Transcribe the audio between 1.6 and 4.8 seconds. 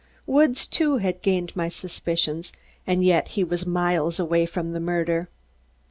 suspicions, and yet he was miles away from the